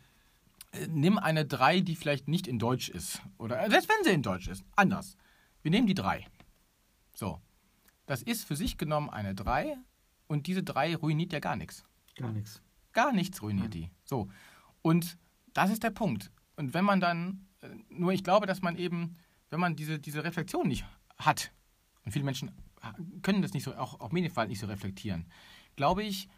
[0.72, 3.22] äh, nimm eine 3, die vielleicht nicht in Deutsch ist.
[3.38, 5.16] Oder äh, selbst wenn sie in Deutsch ist, anders.
[5.62, 6.26] Wir nehmen die 3.
[7.14, 7.40] So.
[8.08, 9.78] Das ist für sich genommen eine 3
[10.28, 11.86] und diese 3 ruiniert ja gar nichts.
[12.16, 12.62] Gar nichts.
[12.92, 13.92] Gar nichts ruiniert die.
[14.04, 14.30] So.
[14.86, 15.18] Und
[15.56, 16.30] das ist der Punkt.
[16.58, 19.18] Und wenn man dann, äh, nur ich glaube, dass man eben,
[19.50, 20.86] wenn man diese, diese Reflexion nicht
[21.18, 21.52] hat,
[22.04, 22.52] und viele Menschen
[22.84, 25.26] ha- können das nicht so, auch, auch Medienverhalten nicht so reflektieren,
[25.76, 26.30] glaube ich,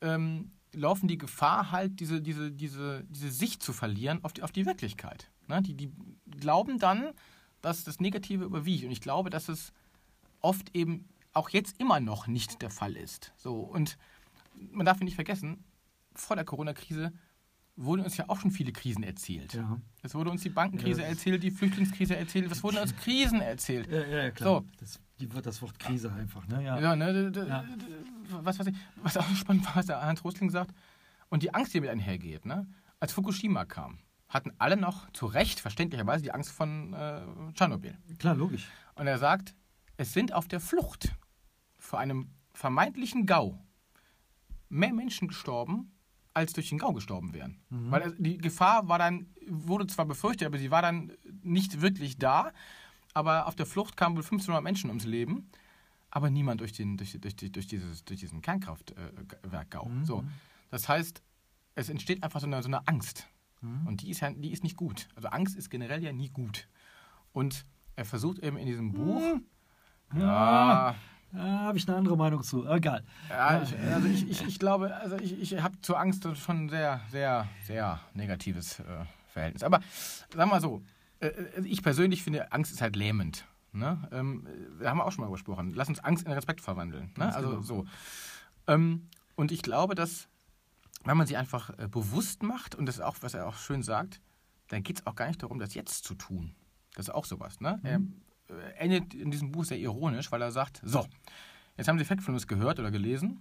[0.00, 4.52] ähm, laufen die Gefahr halt, diese, diese, diese, diese Sicht zu verlieren auf die, auf
[4.52, 5.28] die Wirklichkeit.
[5.48, 5.60] Ne?
[5.60, 5.92] Die, die
[6.30, 7.10] glauben dann,
[7.62, 8.84] dass das Negative überwiegt.
[8.84, 9.72] Und ich glaube, dass es
[10.40, 13.32] oft eben auch jetzt immer noch nicht der Fall ist.
[13.36, 13.98] So, und
[14.54, 15.64] man darf nicht vergessen,
[16.14, 17.12] vor der Corona-Krise
[17.76, 19.54] wurden uns ja auch schon viele Krisen erzählt.
[19.54, 19.80] Ja.
[20.02, 21.08] Es wurde uns die Bankenkrise Ja.
[21.08, 23.90] erzählt, die Flüchtlingskrise erzählt, es wurden uns Krisen erzählt.
[23.90, 24.60] Ja, ja, klar.
[24.60, 24.66] So.
[24.78, 26.62] Das, die wird das Wort Krise einfach, ne?
[26.64, 26.96] Ja.
[26.96, 27.32] Ne,
[28.28, 30.74] was, was, ich, was auch spannend war, was der Hans Rosling sagt,
[31.28, 32.44] und die Angst, die mit einhergeht.
[32.44, 32.66] Ne?
[33.00, 37.22] Als Fukushima kam, hatten alle noch zu Recht, verständlicherweise, die Angst von äh,
[37.54, 37.96] Tschernobyl.
[38.18, 38.68] Klar, logisch.
[38.96, 39.54] Und er sagt,
[39.96, 41.14] es sind auf der Flucht
[41.78, 43.58] vor einem vermeintlichen Gau
[44.68, 45.91] mehr Menschen gestorben,
[46.34, 47.58] als durch den Gau gestorben wären.
[47.90, 52.18] Weil es- die Gefahr war dann, wurde zwar befürchtet, aber sie war dann nicht wirklich
[52.18, 52.52] da.
[53.14, 55.50] Aber auf der Flucht kamen wohl 1500 Menschen ums Leben,
[56.10, 59.90] aber niemand durch, den, durch, durch, durch, dieses, durch diesen Kernkraftwerk Gau.
[60.04, 60.24] So.
[60.70, 61.22] Das heißt,
[61.74, 63.28] es entsteht einfach so eine, so eine Angst.
[63.86, 65.08] Und die ist, ja, die ist nicht gut.
[65.14, 66.66] Also Angst ist generell ja nie gut.
[67.32, 67.64] Und
[67.94, 69.20] er versucht eben in diesem Buch.
[70.14, 70.94] Ja,
[71.32, 72.66] Da habe ich eine andere Meinung zu.
[72.68, 73.04] Egal.
[73.30, 76.68] ja ich, also ich, ich, ich glaube, also ich, ich habe zur Angst schon ein
[76.68, 78.84] sehr, sehr, sehr negatives äh,
[79.32, 79.62] Verhältnis.
[79.62, 79.80] Aber
[80.28, 80.82] sagen wir mal so,
[81.20, 83.46] äh, äh, ich persönlich finde, Angst ist halt lähmend.
[83.72, 84.06] Ne?
[84.12, 84.46] Ähm,
[84.78, 85.72] wir haben auch schon mal gesprochen.
[85.74, 87.10] Lass uns Angst in Respekt verwandeln.
[87.16, 87.34] Ne?
[87.34, 87.62] Also genau.
[87.62, 87.86] so.
[88.66, 90.28] Ähm, und ich glaube, dass,
[91.04, 93.82] wenn man sie einfach äh, bewusst macht, und das ist auch, was er auch schön
[93.82, 94.20] sagt,
[94.68, 96.54] dann geht es auch gar nicht darum, das jetzt zu tun.
[96.94, 97.60] Das ist auch sowas.
[97.60, 97.80] Ne?
[97.82, 97.98] Äh,
[98.78, 101.06] endet in diesem Buch sehr ironisch, weil er sagt, so,
[101.76, 103.40] jetzt haben Sie Fact von uns gehört oder gelesen.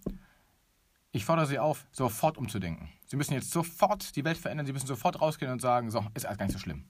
[1.11, 2.89] Ich fordere Sie auf, sofort umzudenken.
[3.05, 6.25] Sie müssen jetzt sofort die Welt verändern, Sie müssen sofort rausgehen und sagen, so, ist
[6.25, 6.85] alles gar nicht so schlimm.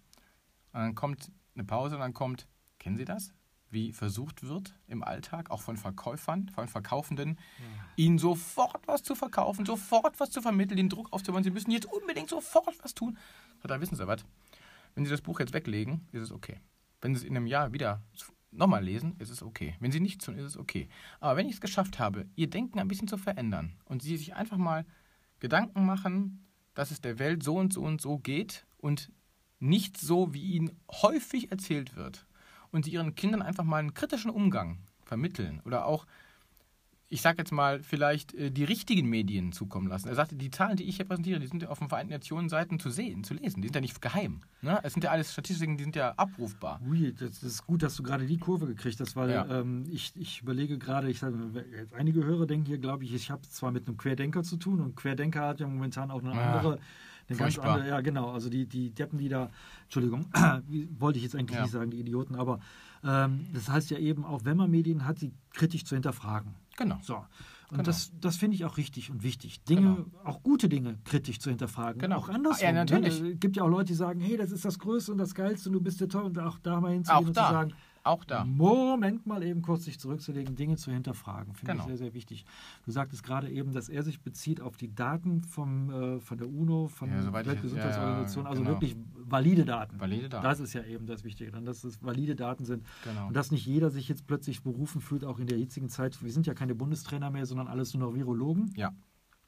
[0.74, 2.48] Und dann kommt eine Pause und dann kommt,
[2.80, 3.34] kennen Sie das?
[3.72, 7.40] Wie versucht wird im Alltag, auch von Verkäufern, von Verkaufenden,
[7.96, 11.44] ihnen sofort was zu verkaufen, sofort was zu vermitteln, den Druck aufzubauen.
[11.44, 13.18] Sie müssen jetzt unbedingt sofort was tun.
[13.62, 14.26] So, da wissen Sie was.
[14.94, 16.60] Wenn Sie das Buch jetzt weglegen, ist es okay.
[17.02, 18.02] Wenn Sie es in einem Jahr wieder
[18.52, 19.76] nochmal lesen, ist es okay.
[19.80, 20.90] Wenn Sie nichts tun, ist es okay.
[21.20, 24.36] Aber wenn ich es geschafft habe, Ihr Denken ein bisschen zu verändern und Sie sich
[24.36, 24.86] einfach mal
[25.40, 29.12] Gedanken machen, dass es der Welt so und so und so geht und
[29.60, 32.26] nicht so, wie Ihnen häufig erzählt wird,
[32.72, 36.08] und Sie Ihren Kindern einfach mal einen kritischen Umgang vermitteln oder auch
[37.12, 40.08] ich sage jetzt mal, vielleicht äh, die richtigen Medien zukommen lassen.
[40.08, 42.48] Er sagte, die Zahlen, die ich hier präsentiere, die sind ja auf den Vereinten Nationen
[42.48, 43.62] Seiten zu sehen, zu lesen.
[43.62, 44.42] Die sind ja nicht geheim.
[44.62, 44.80] Ne?
[44.82, 46.80] Es sind ja alles Statistiken, die sind ja abrufbar.
[46.88, 49.60] Ui, das ist gut, dass du gerade die Kurve gekriegt hast, weil Ja.
[49.60, 53.42] ähm, ich, ich überlege gerade, ich jetzt einige Hörer denken hier, glaube ich, ich habe
[53.42, 56.80] zwar mit einem Querdenker zu tun und Querdenker hat ja momentan auch eine Ja, andere,
[57.28, 59.52] eine ganz andere, ja genau, also die, die Deppen, die da,
[59.84, 60.28] Entschuldigung,
[60.98, 61.64] wollte ich jetzt eigentlich Ja.
[61.64, 62.60] nicht sagen, die Idioten, aber
[63.04, 66.56] ähm, das heißt ja eben, auch wenn man Medien hat, sie kritisch zu hinterfragen.
[66.78, 66.98] Genau.
[67.02, 67.16] So.
[67.16, 67.26] Und
[67.78, 67.84] Genau.
[67.84, 69.64] das, das finde ich auch richtig und wichtig.
[69.64, 72.02] Dinge, auch gute Dinge kritisch zu hinterfragen.
[72.02, 72.18] Genau.
[72.18, 72.66] Auch andersrum.
[72.66, 73.22] Ja, natürlich.
[73.22, 73.30] Ne?
[73.32, 75.70] Es gibt ja auch Leute, die sagen, hey, das ist das Größte und das Geilste
[75.70, 77.48] und du bist der Toll und auch da mal hinzugehen Auch und da.
[77.48, 78.44] zu sagen, Auch da.
[78.46, 81.54] Moment mal eben kurz sich zurückzulegen, Dinge zu hinterfragen.
[81.54, 81.84] Finde Genau.
[81.84, 82.46] ich sehr, sehr wichtig.
[82.86, 86.50] Du sagtest gerade eben, dass er sich bezieht auf die Daten vom, äh, von der
[86.50, 88.74] UNO, von Ja, der Weltgesundheitsorganisation, ja, also genau.
[88.74, 90.00] wirklich valide Daten.
[90.00, 90.44] Valide Daten.
[90.44, 92.86] Das ist ja eben das Wichtige, dann, dass es valide Daten sind.
[93.04, 93.28] Genau.
[93.28, 96.22] Und dass nicht jeder sich jetzt plötzlich berufen fühlt, auch in der jetzigen Zeit.
[96.24, 98.92] Wir sind ja keine Bundestrainer mehr, sondern alles nur noch Virologen Ja.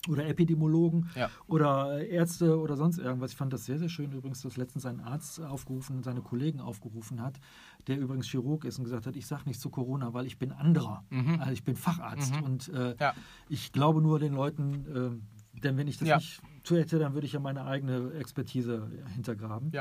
[0.10, 1.30] Oder Epidemiologen Ja.
[1.48, 3.32] oder äh, Ärzte oder sonst irgendwas.
[3.32, 6.60] Ich fand das sehr, sehr schön übrigens, dass letztens ein Arzt aufgerufen und seine Kollegen
[6.60, 7.40] aufgerufen hat,
[7.88, 10.52] der übrigens Chirurg ist und gesagt hat, ich sage nichts zu Corona, weil ich bin
[10.52, 11.06] anderer.
[11.10, 11.40] Mhm.
[11.40, 12.44] Also ich bin Facharzt Mhm.
[12.44, 13.14] und äh, Ja.
[13.50, 14.86] ich glaube nur den Leuten,
[15.22, 16.16] äh, Denn wenn ich das Ja.
[16.18, 19.72] nicht tue hätte, dann würde ich ja meine eigene Expertise hintergraben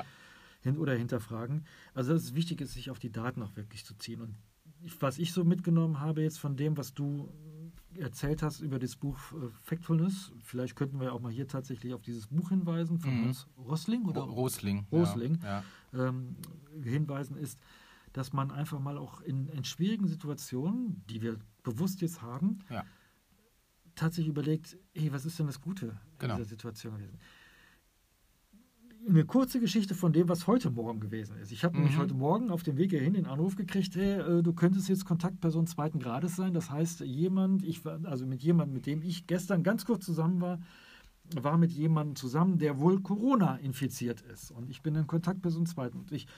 [0.60, 1.64] hin oder hinterfragen.
[1.94, 4.20] Also das ist wichtig, ist, sich auf die Daten auch wirklich zu ziehen.
[4.20, 4.36] Und
[5.00, 7.30] was ich so mitgenommen habe jetzt von dem, was du
[7.98, 12.02] erzählt hast über das Buch äh, Factfulness, vielleicht könnten wir auch mal hier tatsächlich auf
[12.02, 13.24] dieses Buch hinweisen von Mhm.
[13.26, 14.86] Hans Rosling oder Ro- Rosling.
[14.92, 15.38] Rosling.
[15.42, 15.62] Ja.
[15.92, 16.36] ähm,
[16.82, 17.58] hinweisen, ist,
[18.12, 22.84] dass man einfach mal auch in, in schwierigen Situationen, die wir bewusst jetzt haben, Ja.
[23.94, 26.34] tatsächlich überlegt, hey, was ist denn das Gute Genau.
[26.34, 27.18] in dieser Situation gewesen?
[29.08, 31.50] Eine kurze Geschichte von dem, was heute Morgen gewesen ist.
[31.50, 32.00] Ich habe nämlich Mhm.
[32.00, 35.66] heute Morgen auf dem Weg hierhin den Anruf gekriegt, hey, äh, du könntest jetzt Kontaktperson
[35.66, 36.54] zweiten Grades sein.
[36.54, 40.40] Das heißt, jemand, ich war, also mit jemandem, mit dem ich gestern ganz kurz zusammen
[40.40, 40.60] war,
[41.34, 44.52] war mit jemandem zusammen, der wohl Corona infiziert ist.
[44.52, 45.98] Und ich bin dann Kontaktperson zweiten.
[45.98, 46.28] Und ich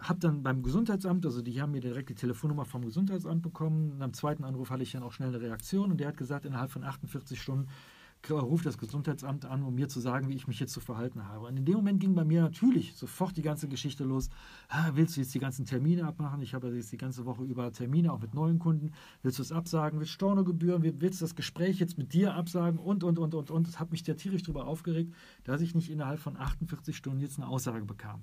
[0.00, 3.92] habe dann beim Gesundheitsamt, also die haben mir direkt die Telefonnummer vom Gesundheitsamt bekommen.
[3.92, 6.44] Und am zweiten Anruf hatte ich dann auch schnell eine Reaktion und der hat gesagt,
[6.44, 7.68] innerhalb von 48 Stunden
[8.30, 11.46] ruft das Gesundheitsamt an, um mir zu sagen, wie ich mich jetzt zu verhalten habe.
[11.46, 14.28] Und in dem Moment ging bei mir natürlich sofort die ganze Geschichte los.
[14.68, 16.40] Ah, willst du jetzt die ganzen Termine abmachen?
[16.40, 18.92] Ich habe jetzt die ganze Woche über Termine, auch mit neuen Kunden.
[19.22, 19.98] Willst du es absagen?
[19.98, 20.82] Willst du Stornogebühren?
[20.82, 22.78] Willst du das Gespräch jetzt mit dir absagen?
[22.78, 23.66] Und, und, und, und, und.
[23.66, 25.12] Das hat mich der tierisch darüber aufgeregt,
[25.44, 28.22] dass ich nicht innerhalb von 48 Stunden jetzt eine Aussage bekam.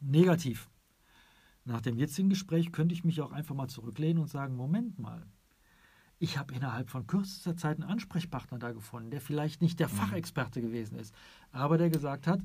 [0.00, 0.70] Negativ.
[1.64, 5.26] Nach dem jetzigen Gespräch könnte ich mich auch einfach mal zurücklehnen und sagen, Moment mal,
[6.18, 10.60] ich habe innerhalb von kürzester Zeit einen Ansprechpartner da gefunden, der vielleicht nicht der Fachexperte
[10.60, 11.14] gewesen ist,
[11.52, 12.40] aber der gesagt hat,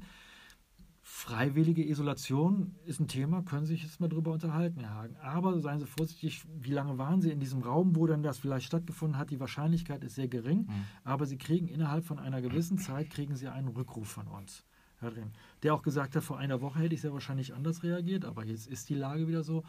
[1.05, 5.15] freiwillige Isolation ist ein Thema, können Sie sich jetzt mal drüber unterhalten, Herr Hagen.
[5.17, 8.67] Aber seien Sie vorsichtig, wie lange waren Sie in diesem Raum, wo dann das vielleicht
[8.67, 9.29] stattgefunden hat?
[9.29, 10.85] Die Wahrscheinlichkeit ist sehr gering, Mhm.
[11.03, 14.63] aber Sie kriegen innerhalb von einer gewissen Zeit, kriegen Sie einen Rückruf von uns.
[14.99, 15.31] Herr Drehm,
[15.63, 18.67] der auch gesagt hat, vor einer Woche hätte ich sehr wahrscheinlich anders reagiert, aber jetzt
[18.67, 19.63] ist die Lage wieder so.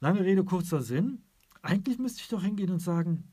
[0.00, 1.22] Lange Rede, kurzer Sinn.
[1.66, 3.30] Eigentlich müsste ich doch hingehen und sagen,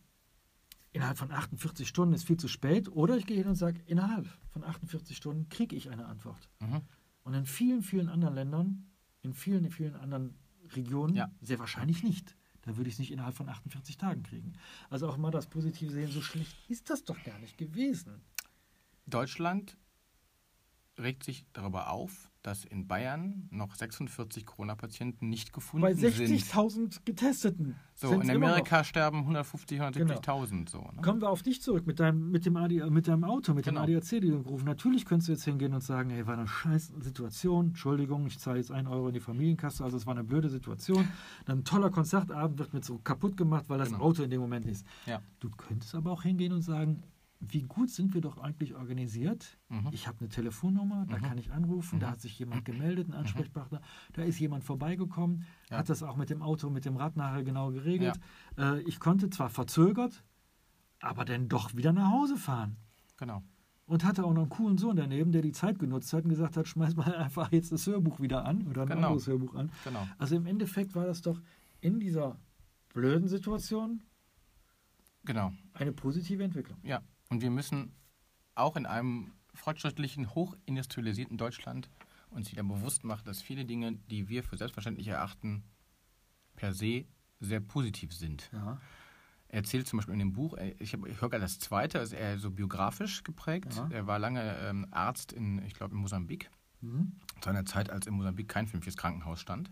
[0.92, 2.90] innerhalb von 48 Stunden ist viel zu spät.
[2.90, 6.50] Oder ich gehe hin und sage, innerhalb von 48 Stunden kriege ich eine Antwort.
[6.60, 6.82] Mhm.
[7.24, 8.92] Und in vielen, vielen anderen Ländern,
[9.22, 10.36] in vielen, vielen anderen
[10.76, 11.32] Regionen, Ja.
[11.42, 12.36] sehr wahrscheinlich nicht.
[12.64, 14.54] Da würde ich es nicht innerhalb von 48 Tagen kriegen.
[14.90, 18.22] Also auch mal das Positive sehen, so schlecht ist das doch gar nicht gewesen.
[19.06, 19.78] Deutschland
[20.98, 26.14] regt sich darüber auf, dass in Bayern noch 46 Corona-Patienten nicht gefunden Bei sind.
[26.14, 27.76] 60.000 Getesteten.
[27.96, 28.30] So, in.
[28.30, 30.80] Amerika sterben 150, 170.000 so.
[30.80, 31.02] Ne?
[31.02, 33.86] Kommen wir auf dich zurück mit deinem, mit dem, AD, mit deinem Auto, mit Genau.
[33.86, 36.48] dem ADAC, die du gerufen Natürlich könntest du jetzt hingehen und sagen, hey, war eine
[36.48, 40.26] scheiß Situation, Entschuldigung, ich zahle jetzt einen Euro in die Familienkasse, also es war eine
[40.26, 41.08] blöde Situation.
[41.46, 44.04] Dann ein toller Konzertabend wird mir so kaputt gemacht, weil das Genau.
[44.04, 44.86] Auto in dem Moment ist.
[45.06, 45.22] Ja.
[45.40, 47.04] Du könntest aber auch hingehen und sagen,
[47.46, 49.58] wie gut sind wir doch eigentlich organisiert?
[49.70, 49.90] Mhm.
[49.92, 51.22] Ich habe eine Telefonnummer, da Mhm.
[51.22, 52.12] kann ich anrufen, da Mhm.
[52.12, 53.82] hat sich jemand gemeldet, ein Ansprechpartner,
[54.14, 55.78] da ist jemand vorbeigekommen, Ja.
[55.80, 58.20] hat das auch mit dem Auto, mit dem Rad nachher genau geregelt.
[58.58, 60.24] Äh, ich konnte zwar verzögert,
[61.02, 62.78] aber dann doch wieder nach Hause fahren.
[63.18, 63.44] Genau.
[63.86, 66.56] Und hatte auch noch einen coolen Sohn daneben, der die Zeit genutzt hat und gesagt
[66.56, 69.08] hat, schmeiß mal einfach jetzt das Hörbuch wieder an oder ein Genau.
[69.08, 69.72] anderes Hörbuch an.
[69.84, 70.08] genau.
[70.18, 71.42] Also im Endeffekt war das doch
[71.82, 72.38] in dieser
[72.94, 74.02] blöden Situation
[75.26, 75.52] Genau.
[75.74, 76.78] eine positive Entwicklung.
[76.84, 77.02] Ja.
[77.34, 77.96] Und wir müssen
[78.54, 81.90] auch in einem fortschrittlichen, hochindustrialisierten Deutschland
[82.30, 85.64] uns wieder bewusst machen, dass viele Dinge, die wir für selbstverständlich erachten,
[86.56, 87.06] per se
[87.40, 88.52] sehr positiv sind.
[88.54, 88.80] Ja.
[89.48, 91.98] Er erzählt zum Beispiel in dem Buch, äh, ich, hab- ich höre gerade das zweite,
[91.98, 93.76] ist eher so biografisch geprägt.
[93.76, 93.90] Ja.
[93.92, 96.52] Er war lange ähm, Arzt in, ich glaube, in Mosambik.
[96.82, 97.14] Mhm.
[97.42, 99.72] zu einer Zeit, als in Mosambik kein vernünftiges Krankenhaus stand.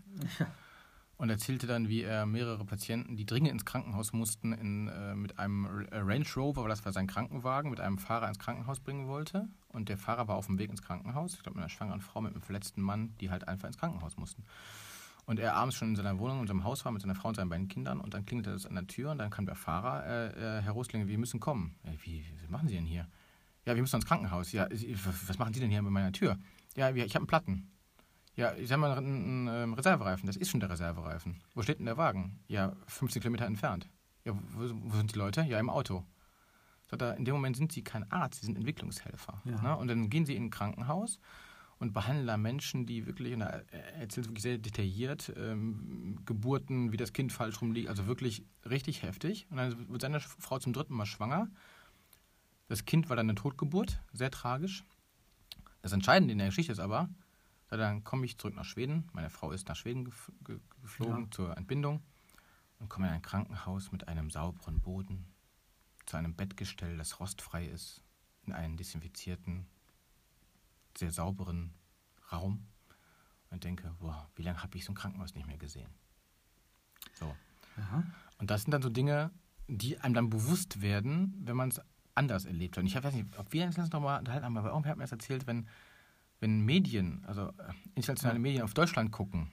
[1.22, 5.38] Und erzählte dann, wie er mehrere Patienten, die dringend ins Krankenhaus mussten, in, äh, mit
[5.38, 9.48] einem äh, Range Rover, das war sein Krankenwagen, mit einem Fahrer ins Krankenhaus bringen wollte.
[9.68, 12.22] Und der Fahrer war auf dem Weg ins Krankenhaus, ich glaube mit einer schwangeren Frau,
[12.22, 14.42] mit einem verletzten Mann, die halt einfach ins Krankenhaus mussten.
[15.24, 17.36] Und er abends schon in seiner Wohnung, in seinem Haus war, mit seiner Frau und
[17.36, 18.00] seinen beiden Kindern.
[18.00, 20.72] Und dann klingelte es an der Tür und dann kam der Fahrer, äh, äh, Herr
[20.72, 21.76] Rosling, wir müssen kommen.
[22.02, 23.06] Wie, was machen Sie denn hier?
[23.64, 24.50] Ja, wir müssen ins Krankenhaus.
[24.50, 26.36] Ja, was machen Sie denn hier mit meiner Tür?
[26.74, 27.71] Ja, ich habe einen Platten.
[28.34, 30.26] Ja, ich habe mal einen, einen ähm, Reservereifen.
[30.26, 31.40] Das ist schon der Reservereifen.
[31.54, 32.40] Wo steht denn der Wagen?
[32.48, 33.88] Ja, 15 Kilometer entfernt.
[34.24, 35.42] Ja, wo, wo sind die Leute?
[35.42, 36.04] Ja, im Auto.
[36.88, 39.42] Sagt er, in dem Moment sind sie kein Arzt, sie sind Entwicklungshelfer.
[39.44, 39.62] Ja.
[39.62, 39.76] Ne?
[39.76, 41.18] Und dann gehen sie in ein Krankenhaus
[41.78, 43.64] und behandeln da Menschen, die wirklich, und er
[43.98, 49.46] erzählt wirklich sehr detailliert, ähm, Geburten, wie das Kind falsch rumliegt, also wirklich richtig heftig.
[49.50, 51.48] Und dann wird seine Frau zum dritten Mal schwanger.
[52.68, 54.84] Das Kind war dann eine Totgeburt, sehr tragisch.
[55.82, 57.08] Das Entscheidende in der Geschichte ist aber, er,
[57.78, 59.08] dann komme ich zurück nach Schweden.
[59.12, 61.30] Meine Frau ist nach Schweden gef ge geflogen Ja.
[61.30, 62.02] zur Entbindung
[62.78, 65.26] und komme in ein Krankenhaus mit einem sauberen Boden,
[66.06, 68.02] zu einem Bettgestell, das rostfrei ist,
[68.44, 69.66] in einen desinfizierten,
[70.96, 71.72] sehr sauberen
[72.32, 72.66] Raum
[73.50, 75.90] und denke, wow, wie lange habe ich so ein Krankenhaus nicht mehr gesehen?
[77.14, 77.34] So.
[77.76, 78.02] Ja.
[78.38, 79.30] Und das sind dann so Dinge,
[79.68, 81.80] die einem dann bewusst werden, wenn man es
[82.14, 82.82] anders erlebt hat.
[82.82, 85.04] Und ich weiß nicht, ob wir uns das nochmal unterhalten haben, aber irgendwie hat mir
[85.04, 85.68] das erzählt, wenn,
[86.42, 88.38] wenn Medien, also äh, internationale.
[88.38, 89.52] Medien auf Deutschland gucken,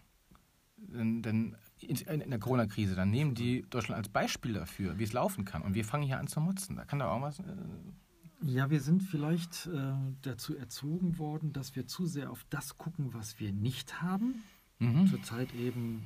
[0.77, 5.45] dann, dann in, der Corona-Krise, dann nehmen die Deutschland als Beispiel dafür, wie es laufen
[5.45, 5.61] kann.
[5.61, 6.75] Und wir fangen hier an zu motzen.
[6.75, 7.39] Da kann da auch was.
[7.39, 7.43] Äh,
[8.41, 13.13] Ja, wir sind vielleicht äh, dazu erzogen worden, dass wir zu sehr auf das gucken,
[13.13, 14.43] was wir nicht haben.
[14.79, 15.07] mhm.
[15.07, 16.03] Zurzeit eben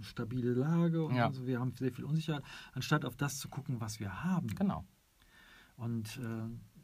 [0.00, 1.30] stabile Lage und Ja.
[1.32, 4.48] so, wir haben sehr viel Unsicherheit, anstatt auf das zu gucken, was wir haben.
[4.54, 4.84] Genau.
[5.76, 6.75] Und äh,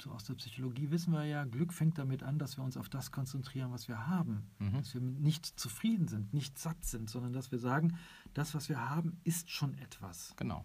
[0.00, 2.88] so aus der Psychologie wissen wir ja, Glück fängt damit an, dass wir uns auf
[2.88, 4.50] das konzentrieren, was wir haben.
[4.58, 4.72] Mhm.
[4.74, 7.96] Dass wir nicht zufrieden sind, nicht satt sind, sondern dass wir sagen,
[8.34, 10.34] das, was wir haben, ist schon etwas.
[10.36, 10.64] Genau.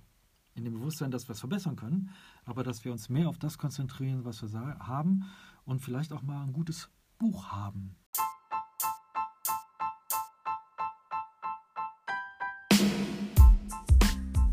[0.55, 2.09] In dem Bewusstsein, dass wir es verbessern können,
[2.43, 5.25] aber dass wir uns mehr auf das konzentrieren, was wir haben
[5.63, 7.95] und vielleicht auch mal ein gutes Buch haben.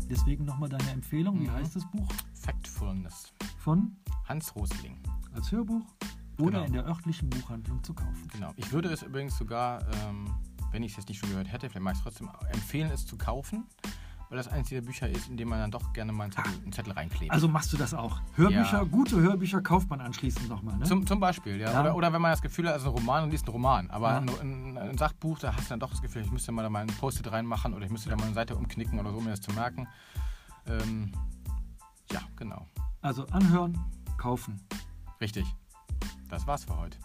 [0.09, 1.39] Deswegen nochmal deine Empfehlung.
[1.41, 1.51] Wie Mhm.
[1.51, 2.07] heißt das Buch?
[2.33, 3.33] Factfulness.
[3.57, 4.97] Von Hans Rosling.
[5.35, 5.85] als Hörbuch
[6.39, 6.63] oder Genau.
[6.65, 8.27] in der örtlichen Buchhandlung zu kaufen.
[8.33, 8.51] Genau.
[8.55, 10.33] Ich würde es übrigens sogar, ähm,
[10.71, 13.05] wenn ich es jetzt nicht schon gehört hätte, vielleicht mache ich es trotzdem empfehlen, es
[13.05, 13.65] zu kaufen,
[14.29, 16.51] weil das eines dieser Bücher ist, in dem man dann doch gerne mal einen Zettel,
[16.63, 17.31] einen Zettel reinklebt.
[17.31, 18.19] Also machst du das auch.
[18.35, 18.83] Hörbücher, Ja.
[18.83, 20.77] gute Hörbücher kauft man anschließend nochmal.
[20.77, 20.85] Ne?
[20.85, 21.71] Zum, zum Beispiel, ja.
[21.71, 21.81] Ja.
[21.81, 23.89] Oder, oder wenn man das Gefühl hat, also ein Roman und liest einen Roman.
[23.91, 24.17] Aber Ja.
[24.17, 26.69] ein, ein, ein Sachbuch, da hast du dann doch das Gefühl, ich müsste mal da
[26.71, 29.23] mal ein Post-it reinmachen oder ich müsste da mal eine Seite umknicken oder so, um
[29.23, 29.87] mir das zu merken.
[30.65, 31.11] Ähm,
[32.11, 32.65] ja, genau.
[33.01, 33.77] Also anhören,
[34.17, 34.59] kaufen.
[35.21, 35.45] Richtig.
[36.29, 36.97] Das war's für heute.